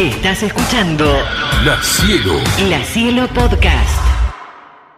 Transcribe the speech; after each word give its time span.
Estás 0.00 0.42
escuchando 0.42 1.04
La 1.62 1.76
Cielo. 1.82 2.32
La 2.70 2.82
Cielo 2.82 3.28
Podcast. 3.28 4.00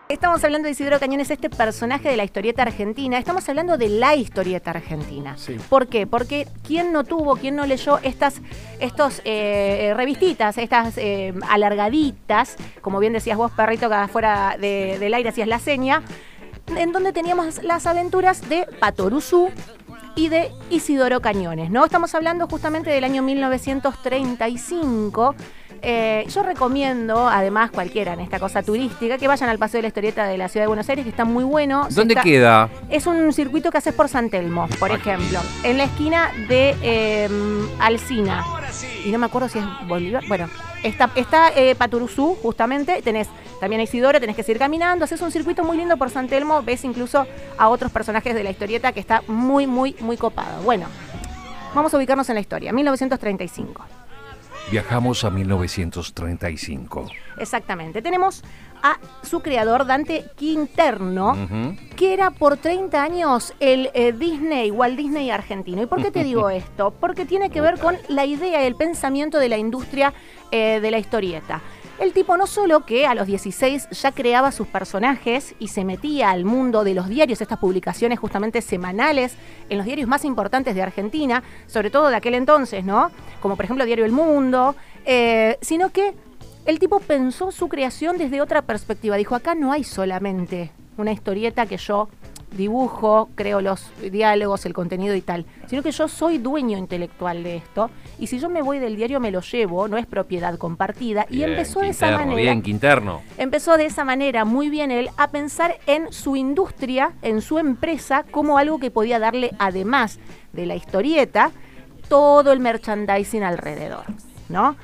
Estamos 0.09 0.45
hablando 0.45 0.67
de 0.67 0.73
Isidoro 0.73 1.01
Cañones, 1.01 1.29
este 1.33 1.51
personaje 1.51 2.09
de 2.09 2.17
la 2.17 2.23
historieta 2.23 2.63
argentina. 2.63 3.19
Estamos 3.19 3.49
hablando 3.49 3.77
de 3.79 3.89
la 3.89 4.15
historieta 4.15 4.71
argentina. 4.71 5.37
Sí. 5.39 5.57
¿Por 5.69 5.89
qué? 5.89 6.07
Porque 6.07 6.47
quién 6.65 6.93
no 6.93 7.03
tuvo, 7.03 7.35
quién 7.35 7.57
no 7.57 7.67
leyó 7.67 7.99
estas 8.05 8.41
estos, 8.79 9.23
eh, 9.25 9.93
revistitas, 9.97 10.57
estas 10.57 10.97
eh, 10.99 11.35
alargaditas, 11.49 12.55
como 12.81 13.01
bien 13.01 13.13
decías 13.15 13.37
vos, 13.37 13.51
perrito, 13.51 13.89
que 13.89 13.95
afuera 13.97 14.57
de- 14.61 14.99
del 15.01 15.15
aire 15.15 15.31
hacías 15.31 15.49
la 15.49 15.59
seña, 15.59 16.03
en 16.77 16.93
donde 16.93 17.13
teníamos 17.13 17.61
las 17.65 17.87
aventuras 17.87 18.49
de 18.49 18.67
Patoruzú 18.79 19.51
y 20.15 20.29
de 20.29 20.53
Isidoro 20.71 21.21
Cañones, 21.21 21.71
¿no? 21.71 21.85
Estamos 21.85 22.15
hablando 22.15 22.47
justamente 22.47 22.91
del 22.91 23.05
año 23.05 23.23
1935. 23.23 25.35
Eh, 25.85 26.25
yo 26.33 26.43
recomiendo, 26.45 27.27
además, 27.29 27.71
cualquiera 27.73 28.13
en 28.13 28.21
esta 28.21 28.39
cosa 28.39 28.63
turística, 28.63 29.19
que 29.19 29.27
vayan 29.27 29.49
al 29.49 29.59
Paseo 29.59 29.79
de 29.79 29.83
la 29.83 29.89
Historieta 29.89 30.25
de 30.27 30.39
la 30.39 30.49
Ciudad 30.49 30.65
de 30.65 30.69
Buenos 30.69 30.89
Aires, 30.89 31.05
que 31.05 31.11
está 31.11 31.25
muy 31.25 31.43
bueno. 31.45 31.89
¿Dónde 31.91 32.15
está- 32.15 32.23
queda? 32.23 32.69
Es 32.89 33.07
un 33.07 33.33
circuito 33.33 33.71
que 33.73 33.79
haces 33.79 33.93
por 33.95 34.09
San 34.09 34.31
Telmo, 34.31 34.69
por 34.79 34.93
ejemplo. 34.93 35.41
En 35.65 35.79
la 35.79 35.85
esquina 35.85 36.31
de 36.49 36.77
eh, 36.83 37.29
Alsina. 37.81 38.45
Y 39.05 39.11
no 39.11 39.19
me 39.19 39.27
acuerdo 39.27 39.49
si 39.49 39.59
es 39.59 39.65
Bolívar. 39.89 40.23
Bueno, 40.29 40.49
está, 40.83 41.11
está 41.15 41.51
eh, 41.55 41.77
justamente. 42.43 43.03
Tenés 43.03 43.29
también 43.61 43.81
a 43.81 43.85
Isidoro, 43.85 44.21
tenés 44.21 44.37
que 44.37 44.43
seguir 44.43 44.59
caminando. 44.59 45.05
Haces 45.05 45.21
un 45.23 45.31
circuito 45.31 45.65
muy 45.65 45.77
lindo 45.77 45.97
por 45.97 46.11
San 46.11 46.29
Telmo. 46.29 46.63
Ves 46.63 46.85
incluso 46.85 47.27
a 47.59 47.69
otros 47.69 47.93
personajes 47.93 48.35
de 48.35 48.43
la 48.43 48.51
historieta 48.51 48.93
que 48.93 49.01
está 49.01 49.23
muy, 49.27 49.67
muy, 49.67 49.95
muy 50.01 50.17
copado. 50.17 50.63
Bueno, 50.63 50.87
vamos 51.75 51.93
a 51.95 51.97
ubicarnos 51.97 52.29
en 52.29 52.35
la 52.35 52.41
historia. 52.41 52.73
1935. 52.73 53.85
Viajamos 54.71 55.25
a 55.25 55.31
1935. 55.31 57.09
Exactamente. 57.39 58.01
Tenemos 58.01 58.43
a 58.83 58.99
su 59.23 59.41
creador, 59.41 59.87
Dante 59.87 60.25
Quinterno. 60.37 61.37
Que 61.97 62.15
era 62.15 62.31
por 62.31 62.57
30 62.57 63.03
años 63.03 63.55
el 63.61 63.91
eh, 63.95 64.13
Disney, 64.13 64.71
Walt 64.71 64.97
Disney 64.97 65.31
argentino. 65.31 65.83
¿Y 65.83 65.87
por 65.87 66.03
qué 66.03 66.11
te 66.11 66.25
digo 66.25 66.51
esto? 66.51 66.93
Porque 66.99 67.25
tiene 67.25 67.51
que 67.51 67.61
ver 67.61 67.79
con 67.79 67.97
la 68.09 68.25
idea 68.25 68.63
y 68.63 68.67
el 68.67 68.75
pensamiento 68.75 69.39
de 69.39 69.49
la 69.49 69.59
industria 69.59 70.13
eh, 70.51 70.81
de 70.81 70.91
la 70.91 70.99
historieta. 70.99 71.61
El 72.03 72.13
tipo 72.13 72.37
no 72.37 72.49
solo 72.49 72.85
que 72.85 73.07
a 73.07 73.15
los 73.15 73.29
16 73.29 73.91
ya 73.91 74.11
creaba 74.11 74.51
sus 74.51 74.67
personajes 74.67 75.55
y 75.61 75.69
se 75.69 75.85
metía 75.85 76.31
al 76.33 76.45
mundo 76.45 76.83
de 76.83 76.95
los 76.95 77.09
diarios, 77.09 77.41
estas 77.41 77.61
publicaciones 77.61 78.19
justamente 78.19 78.61
semanales 78.61 79.37
en 79.69 79.77
los 79.77 79.87
diarios 79.87 80.09
más 80.09 80.25
importantes 80.25 80.75
de 80.75 80.83
Argentina, 80.83 81.45
sobre 81.69 81.91
todo 81.91 82.09
de 82.09 82.17
aquel 82.17 82.35
entonces, 82.35 82.85
¿no? 82.85 83.13
Como 83.41 83.55
por 83.55 83.67
ejemplo 83.67 83.85
Diario 83.85 84.05
El 84.05 84.11
Mundo, 84.11 84.75
eh, 85.05 85.59
sino 85.61 85.91
que 85.91 86.13
el 86.67 86.81
tipo 86.81 86.99
pensó 86.99 87.53
su 87.53 87.69
creación 87.69 88.19
desde 88.19 88.41
otra 88.41 88.63
perspectiva. 88.63 89.17
Dijo, 89.17 89.37
acá 89.37 89.55
no 89.55 89.71
hay 89.71 89.85
solamente 89.85 90.73
una 90.97 91.13
historieta 91.13 91.67
que 91.67 91.77
yo 91.77 92.09
dibujo, 92.57 93.31
creo 93.35 93.61
los 93.61 93.91
diálogos, 94.01 94.67
el 94.67 94.75
contenido 94.75 95.15
y 95.15 95.21
tal, 95.21 95.47
sino 95.67 95.83
que 95.83 95.91
yo 95.91 96.09
soy 96.09 96.39
dueño 96.39 96.79
intelectual 96.79 97.43
de 97.43 97.57
esto 97.57 97.91
y 98.19 98.27
si 98.27 98.39
yo 98.39 98.49
me 98.49 98.63
voy 98.63 98.79
del 98.79 98.97
diario 98.97 99.21
me 99.21 99.31
lo 99.31 99.41
llevo, 99.41 99.89
no 99.89 99.97
es 99.97 100.07
propiedad 100.07 100.57
compartida 100.59 101.27
y 101.31 101.43
empezó 101.43 101.81
de 101.81 101.89
esa 101.89 102.11
manera. 102.13 102.37
Bien, 102.37 102.63
Quinterno. 102.63 103.23
Empezó 103.39 103.77
de 103.77 103.87
esa 103.87 104.05
manera 104.05 104.45
muy 104.45 104.71
bien 104.71 104.91
él 104.91 105.09
a 105.17 105.31
pensar 105.31 105.79
en 105.87 106.13
su 106.13 106.37
industria, 106.37 107.13
en 107.23 107.41
su 107.43 107.59
empresa, 107.59 108.25
como 108.31 108.59
algo 108.59 108.79
que 108.79 108.91
podía 108.91 109.19
darle, 109.19 109.53
además 109.59 110.19
de 110.53 110.67
la 110.67 110.75
historieta, 110.75 111.51
todo 112.09 112.53
el 112.53 112.61
merchandising 112.61 113.43
alrededor, 113.43 114.05
¿no? 114.49 114.77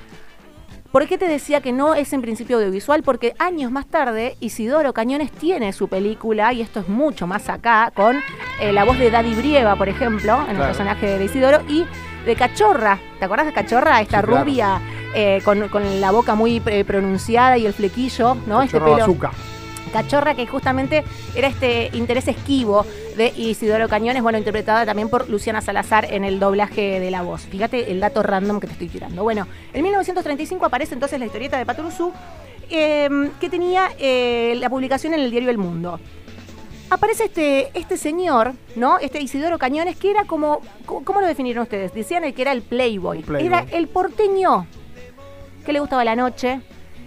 ¿Por 0.92 1.06
qué 1.06 1.19
te 1.19 1.28
decía 1.28 1.61
que 1.61 1.70
no 1.70 1.94
es 1.94 2.12
en 2.14 2.22
principio 2.22 2.56
audiovisual? 2.56 3.03
Porque 3.03 3.34
años 3.39 3.70
más 3.70 3.86
tarde 3.86 4.36
Isidoro 4.41 4.94
Cañones 4.94 5.31
tiene 5.31 5.72
su 5.75 5.86
película, 5.89 6.53
y 6.55 6.62
esto 6.62 6.81
es 6.81 6.89
mucho 6.89 7.27
más 7.27 7.50
acá, 7.50 7.93
con 7.94 8.16
eh, 8.60 8.72
la 8.72 8.84
voz 8.84 8.98
de 8.98 9.10
Daddy 9.10 9.34
Brieva, 9.34 9.77
por 9.77 9.88
ejemplo, 9.91 10.38
en 10.48 10.56
el 10.56 10.62
personaje 10.62 11.19
de 11.19 11.25
Isidoro, 11.27 11.60
y 11.69 11.84
de 12.25 12.37
Cachorra. 12.37 12.98
¿Te 13.19 13.27
acordás 13.27 13.47
de 13.47 13.53
Cachorra? 13.53 14.00
Esta 14.00 14.21
Sí, 14.21 14.27
claro. 14.27 14.44
rubia 14.44 14.81
eh, 15.15 15.43
con, 15.44 15.69
con 15.69 16.00
la 16.00 16.10
boca 16.10 16.34
muy 16.34 16.62
eh, 16.65 16.84
pronunciada 16.87 17.59
y 17.59 17.66
el 17.66 17.75
flequillo, 17.75 18.37
¿no? 18.47 18.62
Este 18.62 18.81
pelo. 18.81 18.97
bazooka. 18.97 19.31
Cachorra, 19.91 20.34
que 20.34 20.47
justamente 20.47 21.04
era 21.34 21.49
este 21.49 21.91
interés 21.93 22.28
esquivo 22.28 22.84
de 23.16 23.32
Isidoro 23.37 23.88
Cañones, 23.88 24.22
bueno, 24.22 24.38
interpretada 24.38 24.87
también 24.87 25.09
por 25.09 25.28
Luciana 25.28 25.60
Salazar 25.60 26.12
en 26.12 26.25
el 26.25 26.38
doblaje 26.38 27.00
de 27.00 27.10
la 27.10 27.22
voz. 27.22 27.43
Fíjate 27.43 27.91
el 27.91 28.00
dato 28.00 28.22
random 28.22 28.60
que 28.60 28.66
te 28.66 28.75
estoy 28.75 28.88
tirando. 28.88 29.22
Bueno, 29.22 29.47
en 29.72 29.82
1935 29.82 30.65
aparece 30.65 30.94
entonces 30.94 31.19
la 31.19 31.27
historieta 31.27 31.59
de 31.59 31.66
Paturuzú, 31.66 32.12
eh, 32.71 33.31
que 33.41 33.50
tenía 33.50 33.91
eh, 33.98 34.54
la 34.59 34.71
publicación 34.71 35.15
en 35.15 35.21
el 35.21 35.31
diario 35.31 35.50
El 35.50 35.59
Mundo. 35.59 35.98
Aparece 36.91 37.25
este, 37.25 37.71
este 37.78 37.98
señor, 37.98 38.54
¿no? 38.77 38.98
Este 38.98 39.21
Isidoro 39.21 39.59
Cañones, 39.59 39.97
que 39.97 40.10
era 40.10 40.25
como. 40.25 40.60
¿Cómo 40.87 41.04
cómo 41.04 41.21
lo 41.21 41.27
definieron 41.27 41.65
ustedes? 41.65 41.93
Decían 41.93 42.25
el 42.25 42.32
que 42.32 42.43
era 42.43 42.53
el 42.53 42.62
Playboy. 42.62 43.22
Playboy. 43.22 43.47
Era 43.47 43.66
el 43.72 43.88
porteño 43.88 44.66
que 45.66 45.75
le 45.75 45.81
gustaba 45.81 46.03
la 46.03 46.16
noche, 46.16 46.62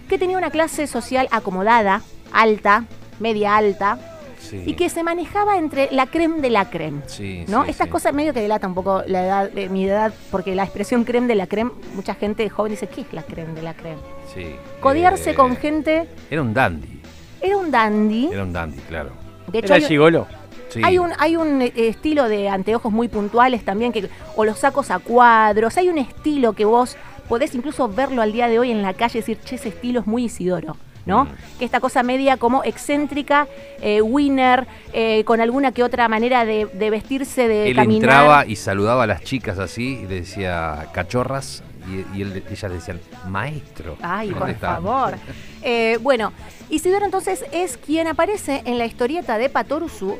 que 0.08 0.18
tenía 0.18 0.38
una 0.38 0.50
clase 0.50 0.86
social 0.86 1.26
acomodada, 1.32 2.00
alta, 2.32 2.84
media 3.20 3.56
alta, 3.56 3.98
Sí. 4.38 4.60
y 4.66 4.74
que 4.74 4.88
se 4.90 5.02
manejaba 5.04 5.56
entre 5.56 5.88
la 5.92 6.06
creme 6.06 6.40
de 6.40 6.50
la 6.50 6.68
creme. 6.68 7.02
Sí, 7.06 7.44
¿no? 7.48 7.62
sí, 7.64 7.70
Estas 7.70 7.86
sí. 7.86 7.90
cosas 7.92 8.12
medio 8.12 8.34
que 8.34 8.40
delata 8.40 8.66
un 8.66 8.74
poco 8.74 9.02
la 9.06 9.24
edad, 9.24 9.50
de 9.50 9.68
mi 9.68 9.84
edad, 9.86 10.12
porque 10.32 10.54
la 10.56 10.64
expresión 10.64 11.04
creme 11.04 11.28
de 11.28 11.36
la 11.36 11.46
creme, 11.46 11.70
mucha 11.94 12.14
gente 12.16 12.48
joven 12.50 12.72
dice, 12.72 12.88
¿qué 12.88 13.02
es 13.02 13.12
la 13.12 13.22
creme 13.22 13.54
de 13.54 13.62
la 13.62 13.72
creme? 13.74 13.98
Sí. 14.34 14.46
Codearse 14.80 15.30
Eh, 15.30 15.34
con 15.34 15.56
gente, 15.56 16.08
Era 16.28 16.42
un 16.42 16.52
dandy. 16.52 17.00
era 17.40 17.56
un 17.56 17.70
dandy. 17.70 18.28
Era 18.32 18.42
un 18.42 18.52
dandy, 18.52 18.78
claro. 18.88 19.10
De 19.46 19.58
hecho, 19.60 19.66
Era 19.74 19.76
hay, 19.76 19.82
gigolo. 19.88 20.26
Sí. 20.70 20.80
hay 20.84 20.98
un, 20.98 21.12
hay 21.18 21.36
un 21.36 21.62
eh, 21.62 21.72
estilo 21.76 22.28
de 22.28 22.48
anteojos 22.48 22.92
muy 22.92 23.06
puntuales 23.08 23.64
también, 23.64 23.92
que, 23.92 24.08
o 24.36 24.44
los 24.44 24.58
sacos 24.58 24.90
a 24.90 24.98
cuadros. 24.98 25.76
Hay 25.78 25.88
un 25.88 25.98
estilo 25.98 26.52
que 26.54 26.64
vos 26.64 26.96
podés 27.28 27.54
incluso 27.54 27.88
verlo 27.88 28.20
al 28.22 28.32
día 28.32 28.48
de 28.48 28.58
hoy 28.58 28.70
en 28.72 28.82
la 28.82 28.92
calle 28.92 29.18
y 29.18 29.20
decir, 29.22 29.38
che, 29.44 29.54
ese 29.54 29.68
estilo 29.68 30.00
es 30.00 30.06
muy 30.06 30.24
Isidoro. 30.24 30.76
¿No? 31.06 31.26
Que 31.58 31.64
esta 31.64 31.80
cosa 31.80 32.02
media 32.02 32.36
como 32.36 32.62
excéntrica, 32.64 33.46
eh, 33.80 34.00
winner, 34.02 34.66
eh, 34.92 35.24
con 35.24 35.40
alguna 35.40 35.72
que 35.72 35.82
otra 35.82 36.06
manera 36.08 36.44
de, 36.44 36.66
de 36.66 36.90
vestirse, 36.90 37.48
de 37.48 37.68
Él 37.70 37.76
caminar. 37.76 38.02
entraba 38.02 38.46
y 38.46 38.56
saludaba 38.56 39.04
a 39.04 39.06
las 39.06 39.22
chicas 39.22 39.58
así 39.58 40.00
y 40.02 40.06
le 40.06 40.16
decía 40.20 40.86
cachorras 40.92 41.62
y, 41.88 42.16
y 42.18 42.22
él- 42.22 42.44
ellas 42.50 42.70
decían 42.72 43.00
maestro. 43.28 43.96
Ay, 44.02 44.28
¿Dónde 44.28 44.40
por 44.40 44.50
está? 44.50 44.74
favor. 44.74 45.14
Eh, 45.64 45.98
bueno, 46.02 46.32
Isidoro 46.70 47.04
entonces 47.04 47.44
es 47.52 47.76
quien 47.76 48.08
aparece 48.08 48.62
en 48.64 48.78
la 48.78 48.84
historieta 48.84 49.38
de 49.38 49.48
Patoruzú 49.48 50.18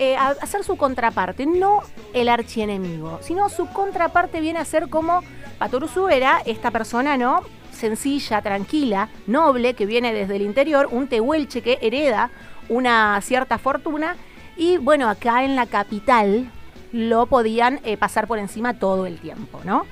eh, 0.00 0.16
a 0.16 0.30
hacer 0.42 0.64
su 0.64 0.76
contraparte, 0.76 1.46
no 1.46 1.82
el 2.12 2.28
archienemigo, 2.28 3.20
sino 3.22 3.48
su 3.50 3.66
contraparte 3.68 4.40
viene 4.40 4.58
a 4.58 4.64
ser 4.64 4.88
como 4.88 5.22
Patoruzú 5.60 6.08
era 6.08 6.42
esta 6.44 6.72
persona, 6.72 7.16
¿no? 7.16 7.42
Sencilla, 7.80 8.42
tranquila, 8.42 9.08
noble, 9.26 9.74
que 9.74 9.86
viene 9.86 10.12
desde 10.12 10.36
el 10.36 10.42
interior, 10.42 10.88
un 10.90 11.08
tehuelche 11.08 11.62
que 11.62 11.78
hereda 11.80 12.30
una 12.68 13.20
cierta 13.22 13.58
fortuna 13.58 14.16
y 14.56 14.76
bueno, 14.76 15.08
acá 15.08 15.44
en 15.44 15.56
la 15.56 15.64
capital 15.66 16.50
lo 16.92 17.26
podían 17.26 17.80
eh, 17.84 17.96
pasar 17.96 18.26
por 18.26 18.38
encima 18.38 18.74
todo 18.74 19.06
el 19.06 19.18
tiempo, 19.18 19.60
¿no? 19.64 19.86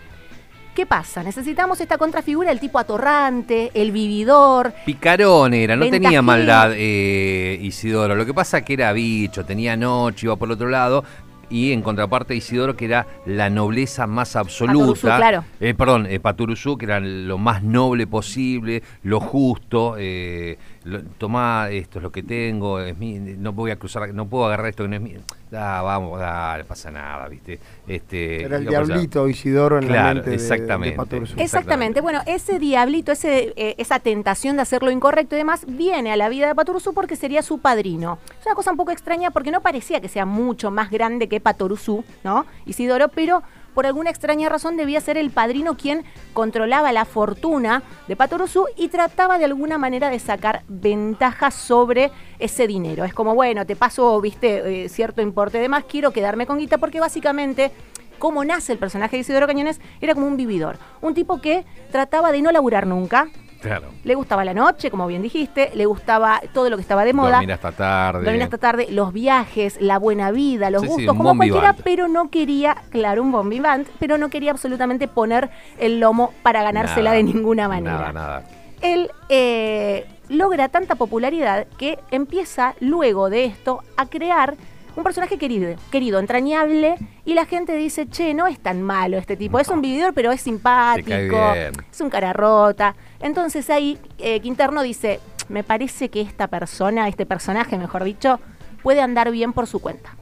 ¿Qué 0.74 0.86
pasa? 0.86 1.24
Necesitamos 1.24 1.80
esta 1.80 1.98
contrafigura, 1.98 2.52
el 2.52 2.60
tipo 2.60 2.78
atorrante, 2.78 3.72
el 3.74 3.90
vividor. 3.90 4.72
Picarón 4.84 5.54
era, 5.54 5.74
no 5.74 5.88
tenía 5.90 6.22
maldad 6.22 6.72
eh, 6.74 7.58
Isidoro. 7.60 8.14
Lo 8.14 8.24
que 8.24 8.32
pasa 8.32 8.64
que 8.64 8.74
era 8.74 8.92
bicho, 8.92 9.44
tenía 9.44 9.76
noche, 9.76 10.26
iba 10.26 10.36
por 10.36 10.46
el 10.46 10.52
otro 10.52 10.68
lado. 10.68 11.02
Y 11.50 11.72
en 11.72 11.80
contraparte 11.82 12.34
Isidoro, 12.34 12.76
que 12.76 12.84
era 12.84 13.06
la 13.24 13.48
nobleza 13.50 14.06
más 14.06 14.36
absoluta. 14.36 14.74
Patoruzú, 14.78 15.06
claro. 15.06 15.44
Eh, 15.60 15.74
perdón, 15.74 16.06
eh, 16.06 16.20
Paturuzú, 16.20 16.76
que 16.76 16.84
era 16.84 17.00
lo 17.00 17.38
más 17.38 17.62
noble 17.62 18.06
posible, 18.06 18.82
lo 19.02 19.18
justo. 19.20 19.94
Eh, 19.98 20.58
lo- 20.84 21.02
tomá, 21.02 21.68
esto 21.70 21.98
es 21.98 22.02
lo 22.02 22.12
que 22.12 22.22
tengo, 22.22 22.80
es 22.80 22.96
mi, 22.98 23.18
no 23.18 23.52
voy 23.52 23.70
a 23.70 23.76
cruzar, 23.76 24.12
no 24.12 24.26
puedo 24.26 24.44
agarrar 24.46 24.66
esto 24.68 24.84
que 24.84 24.88
no 24.90 24.96
es 24.96 25.02
mío. 25.02 25.20
Ah, 25.52 25.80
vamos, 25.82 26.20
ah, 26.22 26.56
no 26.58 26.64
pasa 26.64 26.90
nada, 26.90 27.26
¿viste? 27.28 27.58
Este, 27.86 28.44
Era 28.44 28.58
el 28.58 28.66
diablito 28.66 29.28
Isidoro 29.28 29.78
en 29.78 29.86
la 29.86 29.92
Claro, 29.92 30.14
mente 30.16 30.30
de- 30.30 30.36
exactamente. 30.36 31.04
de, 31.16 31.42
Exactamente. 31.42 32.00
Bueno, 32.00 32.20
ese 32.26 32.58
diablito, 32.58 33.12
ese, 33.12 33.54
eh, 33.56 33.74
esa 33.78 33.98
tentación 33.98 34.56
de 34.56 34.62
hacer 34.62 34.82
lo 34.82 34.90
incorrecto 34.90 35.34
y 35.34 35.38
demás, 35.38 35.64
viene 35.66 36.12
a 36.12 36.16
la 36.16 36.28
vida 36.28 36.48
de 36.48 36.54
Patoruzú 36.54 36.92
porque 36.92 37.16
sería 37.16 37.42
su 37.42 37.58
padrino. 37.58 38.18
Es 38.40 38.46
una 38.46 38.54
cosa 38.54 38.70
un 38.72 38.76
poco 38.76 38.90
extraña 38.90 39.30
porque 39.30 39.50
no 39.50 39.60
parecía 39.62 40.00
que 40.00 40.08
sea 40.08 40.26
mucho 40.26 40.70
más 40.70 40.90
grande 40.90 41.28
que 41.28 41.40
Patoruzú, 41.40 42.04
¿no? 42.24 42.44
Isidoro, 42.66 43.08
pero 43.08 43.42
por 43.78 43.86
alguna 43.86 44.10
extraña 44.10 44.48
razón 44.48 44.76
debía 44.76 45.00
ser 45.00 45.16
el 45.16 45.30
padrino 45.30 45.76
quien 45.76 46.02
controlaba 46.32 46.90
la 46.90 47.04
fortuna 47.04 47.84
de 48.08 48.16
Patoruzú 48.16 48.66
y 48.76 48.88
trataba 48.88 49.38
de 49.38 49.44
alguna 49.44 49.78
manera 49.78 50.10
de 50.10 50.18
sacar 50.18 50.64
ventaja 50.66 51.52
sobre 51.52 52.10
ese 52.40 52.66
dinero. 52.66 53.04
Es 53.04 53.14
como, 53.14 53.36
bueno, 53.36 53.66
te 53.66 53.76
paso, 53.76 54.20
viste, 54.20 54.86
eh, 54.86 54.88
cierto 54.88 55.22
importe 55.22 55.58
de 55.58 55.68
más, 55.68 55.84
quiero 55.84 56.10
quedarme 56.10 56.44
con 56.44 56.58
guita 56.58 56.78
porque 56.78 56.98
básicamente 56.98 57.70
cómo 58.18 58.44
nace 58.44 58.72
el 58.72 58.80
personaje 58.80 59.14
de 59.14 59.20
Isidoro 59.20 59.46
Cañones, 59.46 59.80
era 60.00 60.14
como 60.14 60.26
un 60.26 60.36
vividor. 60.36 60.76
Un 61.00 61.14
tipo 61.14 61.40
que 61.40 61.64
trataba 61.92 62.32
de 62.32 62.42
no 62.42 62.50
laburar 62.50 62.84
nunca. 62.84 63.28
Claro. 63.60 63.88
Le 64.04 64.14
gustaba 64.14 64.44
la 64.44 64.54
noche, 64.54 64.90
como 64.90 65.06
bien 65.06 65.22
dijiste, 65.22 65.70
le 65.74 65.86
gustaba 65.86 66.40
todo 66.52 66.70
lo 66.70 66.76
que 66.76 66.82
estaba 66.82 67.04
de 67.04 67.12
moda. 67.12 67.32
Dormir 67.32 67.52
hasta 67.52 67.72
tarde. 67.72 68.24
Dormir 68.24 68.42
hasta 68.42 68.58
tarde, 68.58 68.86
los 68.90 69.12
viajes, 69.12 69.78
la 69.80 69.98
buena 69.98 70.30
vida, 70.30 70.70
los 70.70 70.82
Sí, 70.82 70.88
sí, 70.88 70.94
gustos, 70.94 71.12
un 71.12 71.18
como 71.18 71.36
cualquiera, 71.36 71.72
pero 71.72 72.08
no 72.08 72.30
quería, 72.30 72.76
claro, 72.90 73.22
un 73.22 73.32
bon 73.32 73.48
vivant, 73.48 73.88
pero 73.98 74.16
no 74.16 74.30
quería 74.30 74.52
absolutamente 74.52 75.08
poner 75.08 75.50
el 75.78 75.98
lomo 75.98 76.32
para 76.42 76.62
ganársela 76.62 77.10
Nada, 77.10 77.16
de 77.16 77.22
ninguna 77.24 77.68
manera. 77.68 77.98
Nada, 77.98 78.12
nada. 78.12 78.44
Él 78.80 79.10
eh, 79.28 80.06
logra 80.28 80.68
tanta 80.68 80.94
popularidad 80.94 81.66
que 81.78 81.98
empieza 82.12 82.74
luego 82.80 83.28
de 83.28 83.44
esto 83.44 83.82
a 83.96 84.06
crear 84.06 84.56
un 84.94 85.04
personaje 85.04 85.38
querido, 85.38 85.74
querido, 85.90 86.18
entrañable, 86.18 86.96
y 87.24 87.34
la 87.34 87.44
gente 87.44 87.74
dice, 87.76 88.08
che, 88.08 88.34
no 88.34 88.46
es 88.46 88.58
tan 88.58 88.82
malo 88.82 89.16
este 89.16 89.36
tipo, 89.36 89.60
es 89.60 89.68
un 89.68 89.80
vividor, 89.80 90.12
pero 90.12 90.32
es 90.32 90.40
simpático, 90.40 91.54
es 91.90 92.00
un 92.00 92.10
cara 92.10 92.32
rota. 92.32 92.94
Entonces 93.20 93.68
ahí 93.70 93.98
eh, 94.18 94.40
Quinterno 94.40 94.82
dice, 94.82 95.20
me 95.48 95.64
parece 95.64 96.08
que 96.08 96.20
esta 96.20 96.46
persona, 96.48 97.08
este 97.08 97.26
personaje, 97.26 97.76
mejor 97.78 98.04
dicho, 98.04 98.38
puede 98.82 99.00
andar 99.00 99.30
bien 99.30 99.52
por 99.52 99.66
su 99.66 99.80
cuenta. 99.80 100.14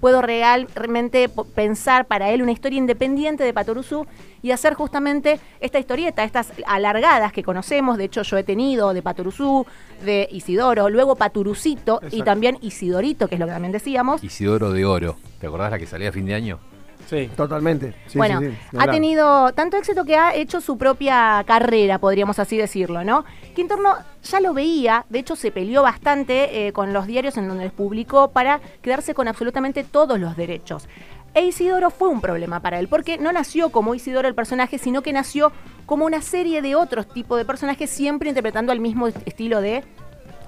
Puedo 0.00 0.20
real- 0.20 0.68
realmente 0.74 1.30
pensar 1.54 2.04
para 2.04 2.28
él 2.30 2.42
una 2.42 2.52
historia 2.52 2.76
independiente 2.76 3.42
de 3.44 3.54
Patoruzú 3.54 4.06
y 4.42 4.50
hacer 4.50 4.74
justamente 4.74 5.40
esta 5.58 5.78
historieta, 5.78 6.22
estas 6.22 6.52
alargadas 6.66 7.32
que 7.32 7.42
conocemos. 7.42 7.96
De 7.96 8.04
hecho, 8.04 8.20
yo 8.20 8.36
he 8.36 8.44
tenido 8.44 8.92
de 8.92 9.00
Patoruzú, 9.00 9.64
de 10.04 10.28
Isidoro, 10.30 10.90
luego 10.90 11.16
Paturucito 11.16 12.00
y 12.12 12.22
también 12.22 12.58
Isidorito, 12.60 13.26
que 13.28 13.36
es 13.36 13.40
lo 13.40 13.46
que 13.46 13.52
también 13.52 13.72
decíamos. 13.72 14.22
Isidoro 14.22 14.70
de 14.70 14.84
Oro. 14.84 15.16
¿Te 15.40 15.46
acordás 15.46 15.70
la 15.70 15.78
que 15.78 15.86
salía 15.86 16.10
a 16.10 16.12
fin 16.12 16.26
de 16.26 16.34
año? 16.34 16.58
Sí. 17.06 17.30
Totalmente. 17.36 17.94
Sí, 18.06 18.18
bueno, 18.18 18.40
sí, 18.40 18.46
sí. 18.50 18.56
Ni 18.72 18.82
ha 18.82 18.90
tenido 18.90 19.52
tanto 19.52 19.76
éxito 19.76 20.04
que 20.04 20.16
ha 20.16 20.34
hecho 20.34 20.60
su 20.60 20.76
propia 20.76 21.42
carrera, 21.46 21.98
podríamos 21.98 22.38
así 22.38 22.56
decirlo, 22.56 23.04
¿no? 23.04 23.24
Quintorno 23.54 23.94
ya 24.24 24.40
lo 24.40 24.52
veía, 24.52 25.06
de 25.08 25.20
hecho 25.20 25.36
se 25.36 25.50
peleó 25.52 25.82
bastante 25.82 26.66
eh, 26.66 26.72
con 26.72 26.92
los 26.92 27.06
diarios 27.06 27.36
en 27.36 27.46
donde 27.48 27.64
les 27.64 27.72
publicó 27.72 28.32
para 28.32 28.60
quedarse 28.82 29.14
con 29.14 29.28
absolutamente 29.28 29.84
todos 29.84 30.18
los 30.18 30.36
derechos. 30.36 30.88
E 31.32 31.44
Isidoro 31.44 31.90
fue 31.90 32.08
un 32.08 32.20
problema 32.20 32.60
para 32.60 32.78
él, 32.78 32.88
porque 32.88 33.18
no 33.18 33.30
nació 33.30 33.68
como 33.70 33.94
Isidoro 33.94 34.26
el 34.26 34.34
personaje, 34.34 34.78
sino 34.78 35.02
que 35.02 35.12
nació 35.12 35.52
como 35.84 36.06
una 36.06 36.22
serie 36.22 36.62
de 36.62 36.74
otros 36.74 37.06
tipos 37.12 37.38
de 37.38 37.44
personajes, 37.44 37.88
siempre 37.90 38.30
interpretando 38.30 38.72
al 38.72 38.80
mismo 38.80 39.06
est- 39.06 39.18
estilo 39.26 39.60
de, 39.60 39.84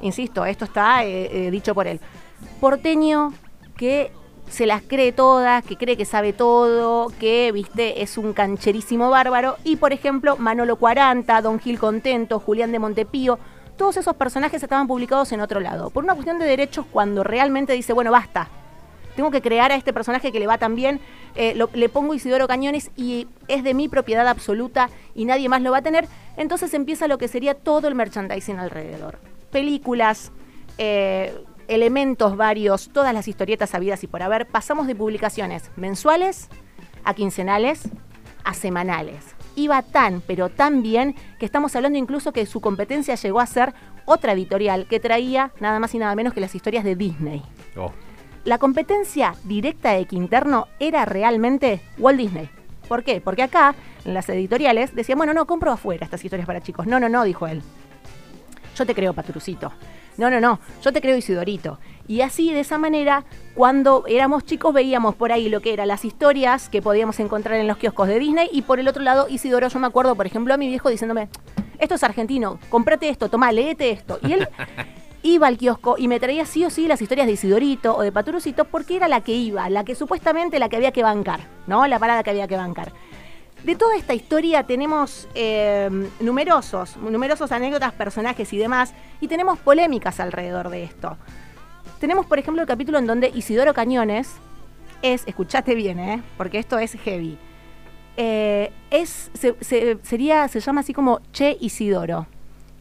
insisto, 0.00 0.44
esto 0.46 0.64
está 0.64 1.04
eh, 1.04 1.46
eh, 1.46 1.50
dicho 1.50 1.74
por 1.74 1.86
él, 1.86 2.00
porteño 2.58 3.32
que 3.76 4.10
se 4.50 4.66
las 4.66 4.82
cree 4.82 5.12
todas, 5.12 5.64
que 5.64 5.76
cree 5.76 5.96
que 5.96 6.04
sabe 6.04 6.32
todo, 6.32 7.12
que, 7.18 7.52
viste, 7.52 8.02
es 8.02 8.18
un 8.18 8.32
cancherísimo 8.32 9.10
bárbaro. 9.10 9.56
Y, 9.64 9.76
por 9.76 9.92
ejemplo, 9.92 10.36
Manolo 10.36 10.76
40, 10.76 11.40
Don 11.42 11.60
Gil 11.60 11.78
Contento, 11.78 12.40
Julián 12.40 12.72
de 12.72 12.78
Montepío, 12.78 13.38
todos 13.76 13.96
esos 13.96 14.16
personajes 14.16 14.62
estaban 14.62 14.86
publicados 14.86 15.32
en 15.32 15.40
otro 15.40 15.60
lado. 15.60 15.90
Por 15.90 16.04
una 16.04 16.14
cuestión 16.14 16.38
de 16.38 16.46
derechos, 16.46 16.86
cuando 16.90 17.22
realmente 17.24 17.72
dice, 17.72 17.92
bueno, 17.92 18.10
basta, 18.10 18.48
tengo 19.18 19.30
que 19.30 19.42
crear 19.42 19.72
a 19.72 19.74
este 19.74 19.92
personaje 19.92 20.30
que 20.30 20.38
le 20.38 20.46
va 20.46 20.58
tan 20.58 20.76
bien, 20.76 21.00
eh, 21.34 21.58
le 21.74 21.88
pongo 21.88 22.14
Isidoro 22.14 22.46
Cañones 22.46 22.90
y 22.96 23.26
es 23.48 23.64
de 23.64 23.74
mi 23.74 23.88
propiedad 23.88 24.28
absoluta 24.28 24.90
y 25.14 25.24
nadie 25.24 25.48
más 25.48 25.60
lo 25.60 25.72
va 25.72 25.78
a 25.78 25.82
tener, 25.82 26.06
entonces 26.36 26.72
empieza 26.72 27.08
lo 27.08 27.18
que 27.18 27.26
sería 27.26 27.54
todo 27.54 27.88
el 27.88 27.96
merchandising 27.96 28.58
alrededor. 28.58 29.18
Películas, 29.50 30.30
eh, 30.78 31.34
elementos 31.68 32.36
varios, 32.36 32.90
todas 32.90 33.14
las 33.14 33.28
historietas 33.28 33.74
habidas 33.74 34.02
y 34.02 34.06
por 34.06 34.22
haber, 34.22 34.46
pasamos 34.46 34.86
de 34.86 34.94
publicaciones 34.94 35.70
mensuales 35.76 36.48
a 37.04 37.14
quincenales 37.14 37.88
a 38.44 38.54
semanales. 38.54 39.24
Iba 39.54 39.82
tan, 39.82 40.20
pero 40.22 40.48
tan 40.48 40.82
bien, 40.82 41.14
que 41.38 41.44
estamos 41.44 41.76
hablando 41.76 41.98
incluso 41.98 42.32
que 42.32 42.46
su 42.46 42.60
competencia 42.60 43.14
llegó 43.14 43.40
a 43.40 43.46
ser 43.46 43.74
otra 44.04 44.32
editorial 44.32 44.86
que 44.86 45.00
traía 45.00 45.52
nada 45.60 45.78
más 45.78 45.94
y 45.94 45.98
nada 45.98 46.14
menos 46.14 46.32
que 46.32 46.40
las 46.40 46.54
historias 46.54 46.84
de 46.84 46.96
Disney. 46.96 47.42
Oh, 47.76 47.92
La 48.44 48.58
competencia 48.58 49.34
directa 49.44 49.92
de 49.92 50.06
Quinterno 50.06 50.68
era 50.80 51.04
realmente 51.04 51.80
Walt 51.98 52.18
Disney. 52.18 52.48
¿Por 52.88 53.04
qué? 53.04 53.20
Porque 53.20 53.42
acá, 53.42 53.74
en 54.06 54.14
las 54.14 54.28
editoriales, 54.30 54.94
decían, 54.94 55.18
bueno, 55.18 55.34
no, 55.34 55.46
compro 55.46 55.72
afuera 55.72 56.04
estas 56.04 56.24
historias 56.24 56.46
para 56.46 56.62
chicos. 56.62 56.86
No, 56.86 56.98
no, 56.98 57.10
no, 57.10 57.24
dijo 57.24 57.46
él. 57.46 57.62
Yo 58.74 58.86
te 58.86 58.94
creo, 58.94 59.12
Patrucito. 59.12 59.72
No, 60.18 60.30
no, 60.30 60.40
no, 60.40 60.58
yo 60.82 60.92
te 60.92 61.00
creo 61.00 61.16
Isidorito. 61.16 61.78
Y 62.08 62.22
así, 62.22 62.52
de 62.52 62.60
esa 62.60 62.76
manera, 62.76 63.24
cuando 63.54 64.04
éramos 64.08 64.44
chicos 64.44 64.74
veíamos 64.74 65.14
por 65.14 65.30
ahí 65.30 65.48
lo 65.48 65.60
que 65.60 65.72
eran 65.72 65.86
las 65.86 66.04
historias 66.04 66.68
que 66.68 66.82
podíamos 66.82 67.20
encontrar 67.20 67.58
en 67.60 67.68
los 67.68 67.76
kioscos 67.76 68.08
de 68.08 68.18
Disney 68.18 68.48
y 68.52 68.62
por 68.62 68.80
el 68.80 68.88
otro 68.88 69.02
lado, 69.02 69.28
Isidoro, 69.28 69.68
yo 69.68 69.78
me 69.78 69.86
acuerdo, 69.86 70.16
por 70.16 70.26
ejemplo, 70.26 70.52
a 70.52 70.56
mi 70.56 70.66
viejo 70.66 70.90
diciéndome, 70.90 71.28
esto 71.78 71.94
es 71.94 72.02
argentino, 72.02 72.58
comprate 72.68 73.08
esto, 73.08 73.28
toma, 73.28 73.52
léete 73.52 73.92
esto. 73.92 74.18
Y 74.22 74.32
él 74.32 74.48
iba 75.22 75.46
al 75.46 75.56
kiosco 75.56 75.94
y 75.96 76.08
me 76.08 76.18
traía 76.18 76.44
sí 76.46 76.64
o 76.64 76.70
sí 76.70 76.88
las 76.88 77.00
historias 77.00 77.28
de 77.28 77.34
Isidorito 77.34 77.96
o 77.96 78.02
de 78.02 78.10
Paturucito 78.10 78.64
porque 78.64 78.96
era 78.96 79.06
la 79.06 79.20
que 79.20 79.34
iba, 79.34 79.70
la 79.70 79.84
que 79.84 79.94
supuestamente 79.94 80.58
la 80.58 80.68
que 80.68 80.76
había 80.76 80.90
que 80.90 81.04
bancar, 81.04 81.42
¿no? 81.68 81.86
La 81.86 82.00
parada 82.00 82.24
que 82.24 82.30
había 82.30 82.48
que 82.48 82.56
bancar. 82.56 82.92
De 83.64 83.74
toda 83.74 83.96
esta 83.96 84.14
historia 84.14 84.62
tenemos 84.62 85.28
eh, 85.34 85.90
numerosos, 86.20 86.96
numerosos 86.96 87.52
anécdotas, 87.52 87.92
personajes 87.92 88.52
y 88.52 88.58
demás, 88.58 88.94
y 89.20 89.28
tenemos 89.28 89.58
polémicas 89.58 90.20
alrededor 90.20 90.70
de 90.70 90.84
esto. 90.84 91.16
Tenemos, 92.00 92.24
por 92.26 92.38
ejemplo, 92.38 92.62
el 92.62 92.68
capítulo 92.68 92.98
en 92.98 93.06
donde 93.06 93.28
Isidoro 93.34 93.74
Cañones 93.74 94.30
es, 95.02 95.24
escuchate 95.26 95.74
bien, 95.74 95.98
¿eh? 95.98 96.22
porque 96.36 96.58
esto 96.58 96.78
es 96.78 96.92
heavy, 96.94 97.36
eh, 98.16 98.72
es, 98.90 99.30
se, 99.34 99.54
se- 99.60 99.98
sería, 100.02 100.46
se 100.48 100.60
llama 100.60 100.80
así 100.80 100.92
como 100.94 101.20
Che 101.32 101.56
Isidoro. 101.60 102.26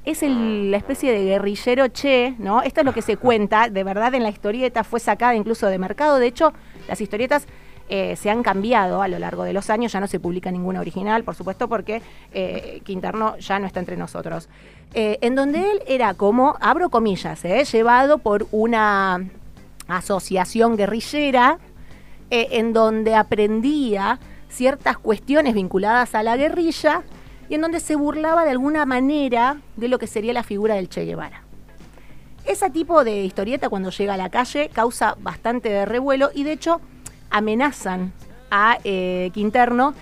Es 0.05 0.21
la 0.21 0.77
especie 0.77 1.11
de 1.11 1.25
guerrillero 1.25 1.89
Che, 1.89 2.33
¿no? 2.39 2.61
Esto 2.61 2.79
es 2.79 2.85
lo 2.85 2.93
que 2.93 3.01
se 3.01 3.17
cuenta, 3.17 3.67
de 3.69 3.83
verdad 3.83 4.15
en 4.15 4.23
la 4.23 4.29
historieta 4.29 4.85
fue 4.85 5.01
sacada 5.01 5.35
incluso 5.35 5.67
de 5.67 5.77
mercado. 5.77 6.17
De 6.17 6.27
hecho, 6.27 6.53
las 6.87 7.01
historietas 7.01 7.45
eh, 7.89 8.15
se 8.15 8.29
han 8.29 8.43
cambiado 8.43 9.01
a 9.01 9.07
lo 9.07 9.19
largo 9.19 9.43
de 9.43 9.53
los 9.53 9.69
años, 9.69 9.91
ya 9.91 9.99
no 9.99 10.07
se 10.07 10.19
publica 10.19 10.51
ninguna 10.51 10.81
original, 10.81 11.23
por 11.23 11.35
supuesto, 11.35 11.67
porque 11.67 12.01
eh, 12.33 12.81
Quinterno 12.83 13.37
ya 13.37 13.59
no 13.59 13.67
está 13.67 13.79
entre 13.79 13.97
nosotros. 13.97 14.49
Eh, 14.93 15.17
en 15.21 15.35
donde 15.35 15.71
él 15.71 15.81
era 15.87 16.13
como, 16.13 16.57
abro 16.59 16.89
comillas, 16.89 17.43
eh, 17.45 17.63
llevado 17.65 18.17
por 18.17 18.47
una 18.51 19.25
asociación 19.87 20.75
guerrillera 20.75 21.59
en 22.29 22.73
donde 22.73 23.15
aprendía 23.15 24.19
ciertas 24.49 24.97
cuestiones 24.97 25.53
vinculadas 25.53 26.13
a 26.13 26.23
la 26.23 26.35
guerrilla 26.35 27.03
y 27.47 27.55
en 27.55 27.61
donde 27.61 27.79
se 27.79 27.95
burlaba 27.95 28.43
de 28.43 28.51
alguna 28.51 28.85
manera 28.85 29.61
de 29.77 29.87
lo 29.87 29.97
que 29.97 30.07
sería 30.07 30.33
la 30.33 30.43
figura 30.43 30.75
del 30.75 30.89
Che 30.89 31.05
Guevara. 31.05 31.43
Ese 32.43 32.69
tipo 32.69 33.05
de 33.05 33.23
historieta 33.23 33.69
cuando 33.69 33.91
llega 33.91 34.15
a 34.15 34.17
la 34.17 34.29
calle 34.29 34.69
causa 34.73 35.15
bastante 35.19 35.85
revuelo 35.85 36.31
y 36.33 36.43
de 36.43 36.53
hecho 36.53 36.81
amenazan 37.29 38.13
a 38.51 38.77
eh, 38.83 39.31
Quinterno 39.33 39.93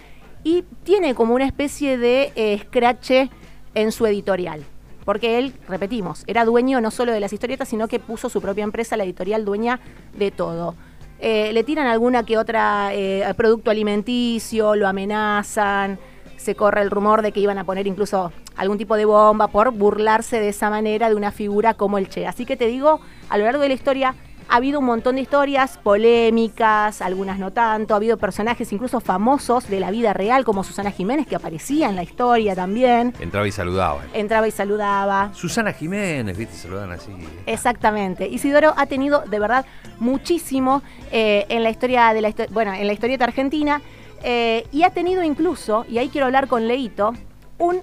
y 0.44 0.64
tiene 0.84 1.16
como 1.16 1.34
una 1.34 1.46
especie 1.46 1.98
de 1.98 2.32
eh, 2.36 2.54
escrache 2.54 3.30
en 3.74 3.92
su 3.92 4.06
editorial. 4.06 4.64
Porque 5.04 5.38
él, 5.38 5.54
repetimos, 5.68 6.24
era 6.28 6.46
dueño 6.46 6.82
no 6.82 6.92
solo 6.92 7.12
de 7.12 7.20
las 7.20 7.34
historietas, 7.34 7.68
sino 7.68 7.88
que 7.88 8.00
puso 8.00 8.30
su 8.30 8.42
propia 8.42 8.64
empresa, 8.64 8.98
la 8.98 9.04
editorial 9.04 9.46
dueña 9.46 9.80
de 10.18 10.32
todo. 10.32 10.76
Eh, 11.20 11.52
le 11.54 11.64
tiran 11.64 11.88
alguna 11.88 12.24
que 12.24 12.38
otra 12.38 12.90
eh, 12.94 13.26
producto 13.36 13.72
alimenticio, 13.72 14.76
lo 14.76 14.88
amenazan, 14.88 15.98
se 16.38 16.56
corre 16.56 16.82
el 16.82 16.92
rumor 16.92 17.22
de 17.22 17.32
que 17.32 17.40
iban 17.40 17.58
a 17.58 17.64
poner 17.64 17.88
incluso 17.88 18.32
algún 18.56 18.78
tipo 18.78 18.96
de 18.96 19.06
bomba 19.06 19.48
por 19.48 19.72
burlarse 19.72 20.40
de 20.40 20.50
esa 20.50 20.70
manera 20.70 21.10
de 21.10 21.16
una 21.16 21.32
figura 21.32 21.74
como 21.74 21.98
el 21.98 22.10
Che. 22.10 22.28
Así 22.28 22.46
que 22.46 22.56
te 22.56 22.68
digo, 22.68 23.00
a 23.30 23.38
lo 23.38 23.46
largo 23.46 23.62
de 23.62 23.70
la 23.70 23.74
historia 23.74 24.16
ha 24.48 24.56
habido 24.58 24.80
un 24.80 24.86
montón 24.86 25.16
de 25.16 25.22
historias 25.22 25.78
polémicas, 25.78 27.02
algunas 27.02 27.40
no 27.40 27.52
tanto, 27.52 27.94
ha 27.94 27.98
habido 27.98 28.18
personajes 28.18 28.72
incluso 28.74 29.00
famosos 29.00 29.68
de 29.68 29.80
la 29.80 29.92
vida 29.92 30.14
real 30.14 30.46
como 30.46 30.64
Susana 30.64 30.92
Jiménez 30.92 31.28
que 31.28 31.36
aparecía 31.36 31.90
en 31.90 31.96
la 31.96 32.04
historia 32.04 32.56
también, 32.56 33.14
entraba 33.20 33.48
y 33.48 33.52
saludaba. 33.52 34.02
entraba 34.14 34.48
y 34.48 34.52
saludaba. 34.52 35.32
Susana 35.34 35.74
Jiménez, 35.74 36.38
viste, 36.38 36.56
saludan 36.56 36.92
así. 36.92 37.12
Exactamente. 37.46 38.28
Isidoro 38.28 38.74
ha 38.78 38.86
tenido 38.86 39.22
de 39.22 39.40
verdad 39.40 39.66
muchísimo 40.00 40.82
eh, 41.12 41.46
en 41.50 41.64
la 41.64 41.70
historia 41.70 42.14
de 42.14 42.22
la 42.22 42.34
bueno, 42.52 42.74
en 42.74 42.88
la 42.88 42.94
historieta 42.94 43.26
argentina 43.26 43.82
eh, 44.24 44.66
y 44.72 44.84
ha 44.84 44.90
tenido 44.90 45.24
incluso, 45.24 45.86
y 45.88 46.00
ahí 46.00 46.10
quiero 46.10 46.26
hablar 46.26 46.48
con 46.48 46.68
Leito, 46.68 47.14
un 47.60 47.82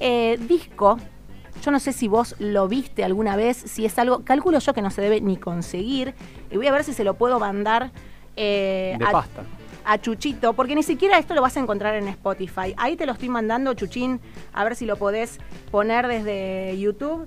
eh, 0.00 0.38
disco. 0.48 0.98
Yo 1.66 1.72
no 1.72 1.80
sé 1.80 1.92
si 1.92 2.06
vos 2.06 2.36
lo 2.38 2.68
viste 2.68 3.02
alguna 3.02 3.34
vez, 3.34 3.56
si 3.56 3.84
es 3.86 3.98
algo, 3.98 4.22
calculo 4.24 4.60
yo 4.60 4.72
que 4.72 4.82
no 4.82 4.90
se 4.92 5.02
debe 5.02 5.20
ni 5.20 5.36
conseguir. 5.36 6.14
Y 6.48 6.56
voy 6.56 6.68
a 6.68 6.70
ver 6.70 6.84
si 6.84 6.92
se 6.94 7.02
lo 7.02 7.14
puedo 7.14 7.40
mandar 7.40 7.90
eh, 8.36 8.94
De 9.00 9.04
a- 9.04 9.10
pasta. 9.10 9.42
a 9.84 9.98
Chuchito, 9.98 10.52
porque 10.52 10.76
ni 10.76 10.84
siquiera 10.84 11.18
esto 11.18 11.34
lo 11.34 11.42
vas 11.42 11.56
a 11.56 11.60
encontrar 11.60 11.96
en 11.96 12.06
Spotify. 12.06 12.72
Ahí 12.76 12.94
te 12.94 13.04
lo 13.04 13.10
estoy 13.14 13.30
mandando, 13.30 13.74
Chuchín, 13.74 14.20
a 14.52 14.62
ver 14.62 14.76
si 14.76 14.86
lo 14.86 14.94
podés 14.94 15.40
poner 15.72 16.06
desde 16.06 16.78
YouTube. 16.78 17.26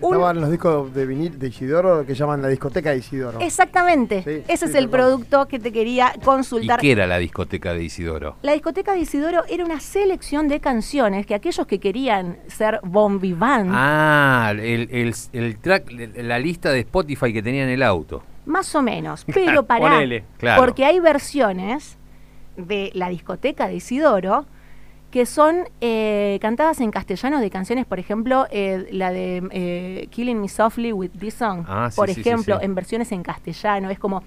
Un- 0.00 0.14
Estaban 0.14 0.40
los 0.40 0.50
discos 0.50 0.94
de 0.94 1.04
vinil 1.06 1.38
de 1.38 1.48
Isidoro 1.48 2.06
que 2.06 2.14
llaman 2.14 2.40
la 2.40 2.48
discoteca 2.48 2.90
de 2.90 2.98
Isidoro. 2.98 3.38
Exactamente. 3.40 4.22
Sí, 4.22 4.42
Ese 4.52 4.66
sí, 4.66 4.70
es 4.72 4.74
el 4.74 4.88
producto 4.88 5.46
que 5.46 5.58
te 5.58 5.72
quería 5.72 6.12
¿Y 6.16 6.20
consultar. 6.20 6.80
qué 6.80 6.92
era 6.92 7.06
la 7.06 7.18
discoteca 7.18 7.74
de 7.74 7.84
Isidoro? 7.84 8.36
La 8.42 8.52
discoteca 8.52 8.92
de 8.92 9.00
Isidoro 9.00 9.44
era 9.48 9.64
una 9.64 9.78
selección 9.80 10.48
de 10.48 10.60
canciones 10.60 11.26
que 11.26 11.34
aquellos 11.34 11.66
que 11.66 11.78
querían 11.80 12.38
ser 12.48 12.80
vivant, 13.20 13.70
Ah, 13.72 14.52
el, 14.52 14.88
el- 14.90 15.14
el 15.32 15.58
track, 15.58 15.90
la 16.16 16.38
lista 16.38 16.70
de 16.72 16.80
Spotify 16.80 17.32
que 17.32 17.42
tenía 17.42 17.64
en 17.64 17.70
el 17.70 17.82
auto. 17.82 18.22
más 18.46 18.74
o 18.74 18.82
menos, 18.82 19.24
pero 19.34 19.64
para 19.64 19.80
ponele. 19.80 20.24
Claro. 20.38 20.62
porque 20.62 20.84
hay 20.84 20.98
versiones 20.98 21.98
de 22.56 22.90
la 22.94 23.08
discoteca 23.10 23.68
de 23.68 23.74
Isidoro 23.74 24.46
que 25.10 25.26
son 25.26 25.64
eh, 25.80 26.38
cantadas 26.40 26.80
en 26.80 26.90
castellano 26.90 27.40
de 27.40 27.50
canciones, 27.50 27.84
por 27.84 27.98
ejemplo, 27.98 28.46
eh, 28.50 28.86
la 28.92 29.10
de 29.10 29.42
eh, 29.50 30.06
Killing 30.10 30.40
Me 30.40 30.48
Softly 30.48 30.92
with 30.92 31.10
This 31.18 31.34
Song, 31.34 31.64
Ah, 31.66 31.88
sí, 31.90 31.96
por 31.96 32.08
sí, 32.10 32.20
ejemplo, 32.20 32.58
sí. 32.58 32.64
en 32.64 32.74
versiones 32.74 33.10
en 33.12 33.22
castellano. 33.22 33.90
Es 33.90 33.98
como, 33.98 34.22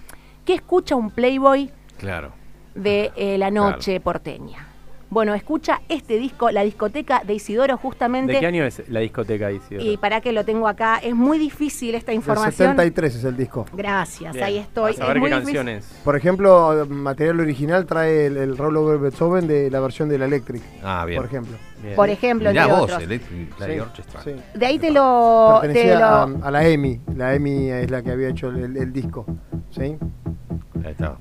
¿qué 0.46 0.56
escucha 0.56 0.96
un 0.96 1.10
Playboy 1.10 1.72
Claro. 1.98 2.32
de 2.76 3.12
eh, 3.16 3.38
la 3.38 3.50
noche 3.50 4.00
porteña? 4.02 4.68
Bueno, 5.14 5.36
escucha 5.36 5.82
este 5.90 6.18
disco, 6.18 6.50
la 6.50 6.64
discoteca 6.64 7.22
de 7.24 7.36
Isidoro, 7.36 7.78
justamente. 7.78 8.34
¿De 8.34 8.40
qué 8.40 8.48
año 8.48 8.64
es 8.66 8.82
la 8.90 9.00
discoteca 9.02 9.48
de 9.48 9.56
Isidoro? 9.58 9.86
Y 9.86 9.98
para 9.98 10.22
que 10.22 10.32
lo 10.32 10.44
tengo 10.44 10.68
acá, 10.68 10.98
es 10.98 11.14
muy 11.14 11.38
difícil 11.38 11.94
esta 11.94 12.14
información. 12.14 12.52
73 12.70 13.16
es 13.16 13.24
el 13.24 13.38
disco. 13.38 13.66
Gracias, 13.74 14.34
Bien, 14.34 14.44
ahí 14.44 14.58
estoy. 14.58 14.94
A 14.94 14.96
saber 14.96 15.18
es 15.18 15.22
muy 15.22 15.30
qué 15.30 15.36
difícil. 15.36 15.56
canciones. 15.58 16.02
Por 16.04 16.16
ejemplo, 16.16 16.88
material 16.90 17.40
original 17.40 17.86
trae 17.86 18.26
el, 18.26 18.38
el 18.38 18.58
Rollover 18.58 18.98
Beethoven 18.98 19.46
de 19.48 19.70
la 19.70 19.80
versión 19.82 20.10
de 20.10 20.18
la 20.18 20.26
Electric. 20.26 20.64
Ah, 20.84 21.06
bien. 21.06 21.18
Por 21.22 21.28
ejemplo. 21.28 21.58
Bien. 21.84 21.96
Por 21.96 22.10
ejemplo, 22.10 22.50
Mirá 22.50 22.66
vos, 22.66 22.82
otros. 22.84 23.04
Electric 23.04 23.60
Light 23.60 23.74
Sí, 23.74 23.80
Orchestra. 23.80 24.22
sí. 24.24 24.32
De 24.56 24.66
ahí 24.66 24.80
te 24.80 24.90
lo. 24.90 25.60
te 25.62 25.68
Pertenecía 25.68 26.00
lo- 26.00 26.06
a, 26.06 26.48
a 26.48 26.52
la 26.52 26.68
EMI. 26.68 27.02
La 27.16 27.36
EMI 27.36 27.70
es 27.70 27.92
la 27.92 28.02
que 28.02 28.10
había 28.12 28.30
hecho 28.30 28.48
el, 28.50 28.64
el- 28.64 28.78
el 28.78 28.92
disco. 28.92 29.26
¿Sí? 29.70 29.96
Ahí 30.84 30.92
está, 30.92 31.18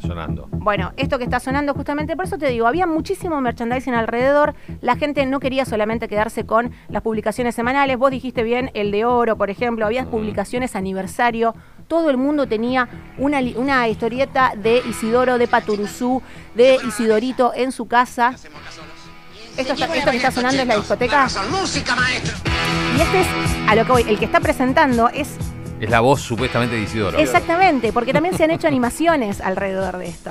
sonando. 0.00 0.48
Bueno, 0.52 0.92
esto 0.96 1.18
que 1.18 1.24
está 1.24 1.40
sonando 1.40 1.74
justamente, 1.74 2.16
por 2.16 2.24
eso 2.26 2.38
te 2.38 2.48
digo, 2.48 2.66
había 2.66 2.86
muchísimo 2.86 3.40
merchandising 3.40 3.94
alrededor, 3.94 4.54
la 4.80 4.96
gente 4.96 5.26
no 5.26 5.40
quería 5.40 5.64
solamente 5.64 6.08
quedarse 6.08 6.44
con 6.46 6.72
las 6.88 7.02
publicaciones 7.02 7.54
semanales, 7.54 7.96
vos 7.98 8.10
dijiste 8.10 8.42
bien 8.42 8.70
el 8.74 8.90
de 8.90 9.04
oro, 9.04 9.36
por 9.36 9.50
ejemplo, 9.50 9.86
había 9.86 10.04
publicaciones 10.06 10.76
aniversario, 10.76 11.54
todo 11.88 12.08
el 12.10 12.16
mundo 12.16 12.46
tenía 12.46 12.88
una 13.18 13.88
historieta 13.88 14.52
de 14.56 14.82
Isidoro, 14.88 15.36
de 15.38 15.46
Paturuzú, 15.48 16.22
de 16.54 16.78
Isidorito 16.86 17.52
en 17.54 17.72
su 17.72 17.86
casa. 17.86 18.34
Esto, 19.56 19.72
está- 19.74 19.94
esto 19.94 20.10
que 20.10 20.16
está 20.16 20.30
sonando 20.30 20.62
es 20.62 20.68
la 20.68 20.76
discoteca. 20.76 21.28
Y 22.96 23.00
este 23.00 23.20
es, 23.20 23.26
a 23.68 23.74
lo 23.74 23.84
que 23.84 23.92
voy, 23.92 24.02
el 24.08 24.18
que 24.18 24.24
está 24.24 24.40
presentando 24.40 25.08
es 25.10 25.36
Es 25.80 25.90
la 25.90 26.00
voz 26.00 26.20
supuestamente 26.20 26.76
de 26.76 26.82
Isidoro. 26.82 27.18
Exactamente, 27.18 27.92
porque 27.92 28.12
también 28.12 28.36
se 28.36 28.44
han 28.44 28.50
hecho 28.50 28.68
animaciones 28.68 29.40
alrededor 29.40 29.98
de 29.98 30.08
esto. 30.08 30.30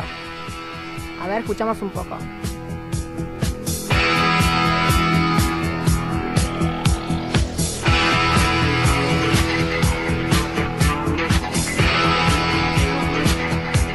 A 1.22 1.28
ver, 1.28 1.42
escuchamos 1.42 1.82
un 1.82 1.90
poco. 1.90 2.18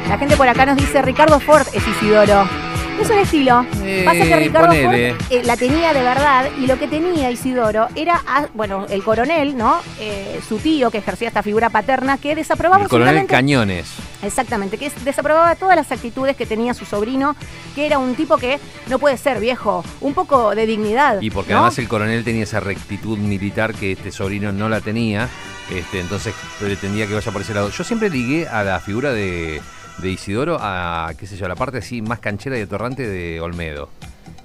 La 0.07 0.17
gente 0.17 0.35
por 0.37 0.47
acá 0.47 0.65
nos 0.65 0.77
dice 0.77 1.01
Ricardo 1.01 1.39
Ford 1.39 1.67
es 1.73 1.87
Isidoro. 1.87 2.68
Es 3.01 3.09
un 3.09 3.17
estilo. 3.17 3.65
Eh, 3.83 4.03
Pasa 4.05 4.23
que 4.25 4.35
Ricardo. 4.35 4.67
Ford 4.67 4.93
eh, 4.93 5.15
la 5.45 5.55
tenía 5.55 5.93
de 5.93 6.01
verdad 6.03 6.49
y 6.59 6.67
lo 6.67 6.77
que 6.77 6.87
tenía 6.87 7.31
Isidoro 7.31 7.87
era, 7.95 8.21
ah, 8.27 8.47
bueno, 8.53 8.85
el 8.89 9.03
coronel, 9.03 9.57
¿no? 9.57 9.79
Eh, 9.99 10.39
su 10.47 10.57
tío 10.57 10.91
que 10.91 10.97
ejercía 10.97 11.29
esta 11.29 11.41
figura 11.41 11.69
paterna 11.69 12.17
que 12.17 12.35
desaprobaba 12.35 12.83
El 12.83 12.89
coronel 12.89 13.25
Cañones. 13.25 13.87
Exactamente, 14.21 14.77
que 14.77 14.87
es- 14.87 15.05
desaprobaba 15.05 15.55
todas 15.55 15.77
las 15.77 15.91
actitudes 15.93 16.35
que 16.35 16.45
tenía 16.45 16.73
su 16.73 16.85
sobrino, 16.85 17.35
que 17.73 17.85
era 17.85 17.99
un 17.99 18.15
tipo 18.15 18.37
que 18.37 18.59
no 18.87 18.99
puede 18.99 19.17
ser 19.17 19.39
viejo, 19.39 19.83
un 20.01 20.13
poco 20.13 20.53
de 20.53 20.65
dignidad. 20.65 21.21
Y 21.21 21.29
porque 21.29 21.53
¿no? 21.53 21.59
además 21.59 21.79
el 21.79 21.87
coronel 21.87 22.23
tenía 22.25 22.43
esa 22.43 22.59
rectitud 22.59 23.17
militar 23.17 23.73
que 23.73 23.93
este 23.93 24.11
sobrino 24.11 24.51
no 24.51 24.67
la 24.67 24.81
tenía, 24.81 25.29
este, 25.71 26.01
entonces 26.01 26.33
pretendía 26.59 27.07
que 27.07 27.13
vaya 27.13 27.31
por 27.31 27.41
ese 27.41 27.53
lado. 27.53 27.69
Yo 27.69 27.83
siempre 27.85 28.09
ligué 28.09 28.47
a 28.49 28.63
la 28.63 28.79
figura 28.81 29.13
de, 29.13 29.61
de 30.01 30.09
Isidoro 30.11 30.57
a, 30.59 31.11
qué 31.17 31.27
sé 31.27 31.35
yo, 31.37 31.45
a 31.45 31.49
la 31.49 31.55
parte 31.55 31.77
así 31.79 32.01
más 32.01 32.19
canchera 32.19 32.57
y 32.57 32.61
atorrante 32.61 33.07
de 33.07 33.39
Olmedo. 33.41 33.89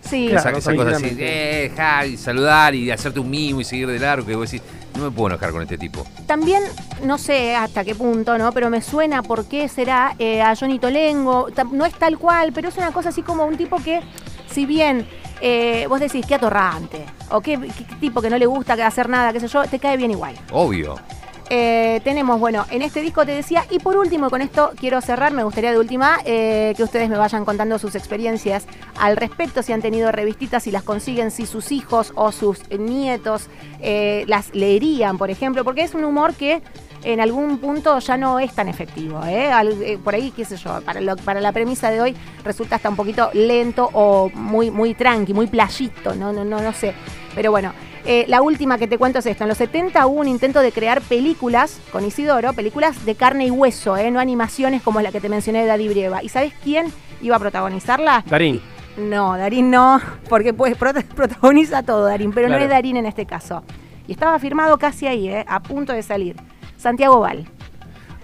Sí, 0.02 0.26
Claro, 0.28 0.50
esa 0.58 0.58
esa 0.58 0.74
cosa 0.76 0.96
así, 0.96 1.16
eh, 1.18 1.72
ja, 1.74 2.04
y 2.06 2.16
saludar 2.18 2.74
y 2.74 2.90
hacerte 2.90 3.20
un 3.20 3.30
mimo 3.30 3.60
y 3.60 3.64
seguir 3.64 3.86
de 3.86 3.98
largo, 3.98 4.26
que 4.26 4.34
vos 4.36 4.50
decís, 4.50 4.66
no 4.96 5.04
me 5.04 5.10
puedo 5.10 5.28
enojar 5.28 5.50
con 5.50 5.62
este 5.62 5.78
tipo. 5.78 6.04
también 6.26 6.62
no 7.04 7.16
sé 7.16 7.56
hasta 7.56 7.84
qué 7.84 7.94
punto, 7.94 8.36
¿no? 8.36 8.52
Pero 8.52 8.68
me 8.68 8.82
suena 8.82 9.22
por 9.22 9.46
qué 9.46 9.66
será 9.68 10.14
eh, 10.18 10.42
a 10.42 10.54
Johnny 10.56 10.78
Tolengo, 10.78 11.48
no 11.72 11.86
es 11.86 11.94
tal 11.94 12.18
cual, 12.18 12.52
pero 12.52 12.68
es 12.68 12.76
una 12.76 12.92
cosa 12.92 13.08
así 13.08 13.22
como 13.22 13.44
un 13.46 13.56
tipo 13.56 13.76
que, 13.82 14.00
si 14.50 14.66
bien 14.66 15.06
eh, 15.40 15.86
vos 15.88 16.00
decís 16.00 16.24
qué 16.26 16.34
atorrante, 16.34 17.04
o 17.30 17.40
qué, 17.40 17.58
qué- 17.58 17.84
qué 17.84 17.94
tipo 17.98 18.20
que 18.20 18.28
no 18.30 18.36
le 18.38 18.46
gusta 18.46 18.74
hacer 18.86 19.08
nada, 19.08 19.32
qué 19.32 19.40
sé 19.40 19.48
yo, 19.48 19.64
te 19.64 19.78
cae 19.78 19.96
bien 19.96 20.10
igual. 20.10 20.34
Obvio. 20.52 20.96
Eh, 21.50 22.00
tenemos, 22.04 22.40
bueno, 22.40 22.64
en 22.70 22.82
este 22.82 23.00
disco 23.00 23.26
te 23.26 23.32
decía, 23.32 23.64
y 23.70 23.78
por 23.78 23.96
último, 23.96 24.30
con 24.30 24.40
esto 24.40 24.72
quiero 24.78 25.00
cerrar, 25.00 25.32
me 25.32 25.44
gustaría 25.44 25.72
de 25.72 25.78
última 25.78 26.18
eh, 26.24 26.72
que 26.76 26.82
ustedes 26.82 27.10
me 27.10 27.18
vayan 27.18 27.44
contando 27.44 27.78
sus 27.78 27.94
experiencias 27.94 28.66
al 28.98 29.16
respecto, 29.16 29.62
si 29.62 29.72
han 29.72 29.82
tenido 29.82 30.10
revistitas, 30.10 30.62
si 30.62 30.70
las 30.70 30.82
consiguen, 30.82 31.30
si 31.30 31.44
sus 31.46 31.70
hijos 31.70 32.12
o 32.14 32.32
sus 32.32 32.68
nietos 32.70 33.48
eh, 33.80 34.24
las 34.26 34.54
leerían, 34.54 35.18
por 35.18 35.30
ejemplo, 35.30 35.64
porque 35.64 35.82
es 35.82 35.94
un 35.94 36.04
humor 36.04 36.34
que 36.34 36.62
en 37.02 37.20
algún 37.20 37.58
punto 37.58 37.98
ya 37.98 38.16
no 38.16 38.38
es 38.38 38.54
tan 38.54 38.68
efectivo. 38.68 39.20
por 40.02 40.14
ahí, 40.14 40.30
qué 40.30 40.46
sé 40.46 40.56
yo, 40.56 40.80
para, 40.80 41.00
para 41.16 41.42
la 41.42 41.52
premisa 41.52 41.90
de 41.90 42.00
hoy 42.00 42.16
resulta 42.42 42.76
hasta 42.76 42.88
un 42.88 42.96
poquito 42.96 43.28
lento 43.34 43.90
o 43.92 44.30
muy, 44.32 44.70
muy 44.70 44.94
tranqui, 44.94 45.34
muy 45.34 45.46
playito, 45.46 46.14
no, 46.14 46.32
no, 46.32 46.46
no, 46.46 46.62
no 46.62 46.72
sé. 46.72 46.94
Pero 47.34 47.50
bueno, 47.50 47.72
eh, 48.06 48.24
la 48.28 48.42
última 48.42 48.78
que 48.78 48.86
te 48.86 48.98
cuento 48.98 49.18
es 49.18 49.26
esto. 49.26 49.44
En 49.44 49.48
los 49.48 49.58
70 49.58 50.06
hubo 50.06 50.20
un 50.20 50.28
intento 50.28 50.60
de 50.60 50.72
crear 50.72 51.00
películas 51.00 51.80
con 51.92 52.04
Isidoro, 52.04 52.52
películas 52.52 53.04
de 53.06 53.14
carne 53.14 53.46
y 53.46 53.50
hueso, 53.50 53.96
¿eh? 53.96 54.10
no 54.10 54.20
animaciones 54.20 54.82
como 54.82 55.00
la 55.00 55.10
que 55.12 55.20
te 55.20 55.28
mencioné 55.28 55.60
de 55.62 55.66
Daddy 55.66 55.88
Brieva. 55.88 56.22
¿Y 56.22 56.28
sabes 56.28 56.52
quién 56.62 56.86
iba 57.22 57.36
a 57.36 57.38
protagonizarla? 57.38 58.24
Darín. 58.26 58.60
No, 58.96 59.36
Darín 59.36 59.70
no, 59.70 60.00
porque 60.28 60.52
pues 60.54 60.76
prota- 60.76 61.02
protagoniza 61.14 61.82
todo 61.82 62.04
Darín, 62.04 62.32
pero 62.32 62.48
no 62.48 62.56
es 62.56 62.68
Darín 62.68 62.96
en 62.96 63.06
este 63.06 63.26
caso. 63.26 63.64
Y 64.06 64.12
estaba 64.12 64.38
firmado 64.38 64.76
casi 64.78 65.06
ahí, 65.06 65.28
¿eh? 65.28 65.44
a 65.48 65.60
punto 65.62 65.92
de 65.92 66.02
salir. 66.02 66.36
Santiago 66.76 67.20
Val. 67.20 67.48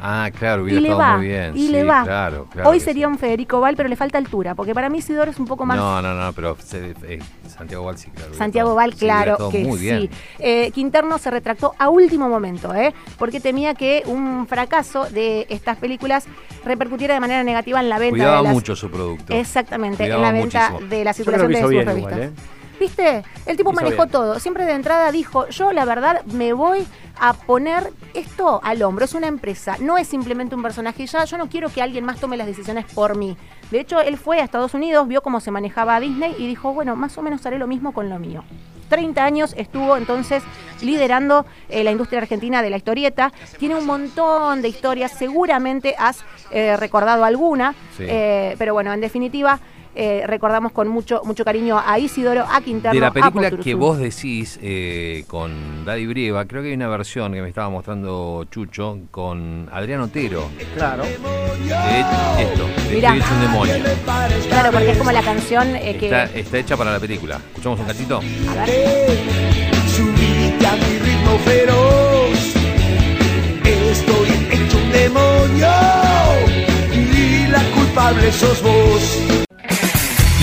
Ah, 0.02 0.30
claro, 0.36 0.62
Y 0.62 0.64
hubiera 0.64 0.80
le 0.80 0.88
estado 0.88 0.98
va, 1.10 1.16
muy 1.18 1.26
bien. 1.26 1.56
y 1.56 1.66
sí, 1.66 1.72
le 1.72 1.84
va. 1.84 2.02
Claro, 2.04 2.46
claro 2.50 2.70
Hoy 2.70 2.80
sería 2.80 3.06
sí. 3.06 3.12
un 3.12 3.18
Federico 3.18 3.60
Val, 3.60 3.76
pero 3.76 3.88
le 3.88 3.96
falta 3.96 4.18
altura, 4.18 4.54
porque 4.54 4.72
para 4.74 4.88
mí 4.88 4.98
Isidoro 4.98 5.30
es 5.30 5.38
un 5.38 5.46
poco 5.46 5.66
más... 5.66 5.76
No, 5.76 6.00
no, 6.00 6.14
no, 6.14 6.32
pero 6.32 6.56
se- 6.64 6.94
eh, 7.06 7.18
Santiago 7.48 7.84
Val 7.84 7.98
sí, 7.98 8.10
claro. 8.10 8.32
Santiago 8.34 8.74
Val, 8.74 8.94
claro 8.94 9.50
que 9.50 9.64
muy 9.64 9.78
bien. 9.78 10.00
sí. 10.02 10.10
Eh, 10.38 10.70
Quinterno 10.72 11.18
se 11.18 11.30
retractó 11.30 11.74
a 11.78 11.88
último 11.90 12.28
momento, 12.28 12.74
¿eh? 12.74 12.94
porque 13.18 13.40
temía 13.40 13.74
que 13.74 14.02
un 14.06 14.46
fracaso 14.46 15.04
de 15.10 15.46
estas 15.50 15.76
películas 15.76 16.26
repercutiera 16.64 17.14
de 17.14 17.20
manera 17.20 17.42
negativa 17.44 17.80
en 17.80 17.88
la 17.88 17.98
venta 17.98 18.12
Cuidaba 18.14 18.36
de 18.38 18.42
las... 18.44 18.52
mucho 18.52 18.74
su 18.76 18.90
producto. 18.90 19.34
Exactamente, 19.34 20.04
Cuidaba 20.04 20.28
en 20.28 20.34
la 20.34 20.40
venta 20.40 20.70
muchísimo. 20.70 20.90
de 20.90 21.04
la 21.04 21.12
Yo 21.12 21.24
creo 21.24 21.38
circulación 21.38 21.52
de 21.52 21.60
sus 21.60 21.70
bien 21.70 21.86
revistas. 21.86 22.12
igual, 22.16 22.28
¿eh? 22.28 22.59
¿Viste? 22.80 23.22
El 23.46 23.56
tipo 23.58 23.70
Hizo 23.72 23.82
manejó 23.82 24.02
bien. 24.04 24.10
todo. 24.10 24.40
Siempre 24.40 24.64
de 24.64 24.72
entrada 24.72 25.12
dijo, 25.12 25.46
yo 25.50 25.70
la 25.72 25.84
verdad 25.84 26.24
me 26.24 26.52
voy 26.54 26.86
a 27.20 27.34
poner 27.34 27.92
esto 28.14 28.60
al 28.64 28.82
hombro. 28.82 29.04
Es 29.04 29.14
una 29.14 29.26
empresa, 29.28 29.76
no 29.80 29.98
es 29.98 30.08
simplemente 30.08 30.54
un 30.54 30.62
personaje. 30.62 31.06
Ya 31.06 31.24
yo 31.24 31.36
no 31.38 31.48
quiero 31.48 31.68
que 31.68 31.82
alguien 31.82 32.04
más 32.04 32.18
tome 32.18 32.36
las 32.38 32.46
decisiones 32.46 32.86
por 32.92 33.16
mí. 33.16 33.36
De 33.70 33.78
hecho, 33.80 34.00
él 34.00 34.16
fue 34.16 34.40
a 34.40 34.44
Estados 34.44 34.72
Unidos, 34.74 35.06
vio 35.06 35.20
cómo 35.22 35.40
se 35.40 35.50
manejaba 35.50 36.00
Disney 36.00 36.34
y 36.38 36.46
dijo, 36.48 36.72
bueno, 36.72 36.96
más 36.96 37.16
o 37.18 37.22
menos 37.22 37.44
haré 37.46 37.58
lo 37.58 37.66
mismo 37.66 37.92
con 37.92 38.08
lo 38.08 38.18
mío. 38.18 38.42
30 38.88 39.24
años 39.24 39.54
estuvo 39.56 39.96
entonces 39.96 40.42
liderando 40.82 41.46
eh, 41.68 41.84
la 41.84 41.92
industria 41.92 42.20
argentina 42.22 42.60
de 42.60 42.70
la 42.70 42.76
historieta. 42.78 43.30
Tiene 43.58 43.76
un 43.76 43.86
montón 43.86 44.62
de 44.62 44.68
historias, 44.68 45.12
seguramente 45.12 45.94
has 45.96 46.24
eh, 46.50 46.76
recordado 46.76 47.24
alguna, 47.24 47.74
Sí. 47.96 48.04
eh, 48.08 48.56
pero 48.58 48.72
bueno, 48.72 48.92
en 48.92 49.00
definitiva, 49.00 49.60
eh, 49.94 50.22
recordamos 50.26 50.72
con 50.72 50.88
mucho, 50.88 51.22
mucho 51.24 51.44
cariño 51.44 51.80
a 51.84 51.98
Isidoro, 51.98 52.44
a 52.48 52.60
De 52.60 53.00
la 53.00 53.10
película 53.10 53.50
que 53.50 53.74
vos 53.74 53.98
decís 53.98 54.58
eh, 54.62 55.24
con 55.26 55.84
Daddy 55.84 56.06
Brieva, 56.06 56.44
creo 56.44 56.62
que 56.62 56.68
hay 56.68 56.74
una 56.74 56.88
versión 56.88 57.32
que 57.32 57.42
me 57.42 57.48
estaba 57.48 57.68
mostrando 57.70 58.44
Chucho 58.50 58.98
con 59.10 59.68
Adrián 59.72 60.00
Otero. 60.02 60.48
Claro. 60.76 61.02
De 61.02 62.00
esto, 62.40 62.66
de 62.88 62.94
Mirá. 62.94 63.14
Estoy 63.14 63.18
hecho 63.18 63.34
un 63.34 63.40
demonio. 63.40 63.74
Claro, 64.48 64.70
porque 64.72 64.90
es 64.92 64.98
como 64.98 65.12
la 65.12 65.22
canción 65.22 65.76
eh, 65.76 65.96
que... 65.98 66.06
Está, 66.06 66.24
está 66.24 66.58
hecha 66.58 66.76
para 66.76 66.92
la 66.92 67.00
película. 67.00 67.40
¿Escuchamos 67.48 67.80
un 67.80 67.86
cachito? 67.86 68.18
A 68.18 68.66
ver. 68.66 69.18
Subite 69.88 70.66
a 70.66 70.76
mi 70.76 70.98
ritmo 70.98 71.38
feroz. 71.44 72.54
Estoy 73.64 74.28
hecho 74.52 74.76
un 74.78 74.92
demonio. 74.92 75.68
Y 76.94 77.48
la 77.48 77.62
culpable 77.74 78.30
sos 78.32 78.62
vos. 78.62 79.39